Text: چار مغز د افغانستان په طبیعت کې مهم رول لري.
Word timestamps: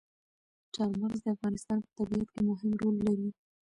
چار 0.75 0.91
مغز 1.01 1.19
د 1.23 1.27
افغانستان 1.35 1.77
په 1.83 1.89
طبیعت 1.97 2.27
کې 2.33 2.41
مهم 2.49 2.71
رول 2.81 2.95
لري. 3.07 3.29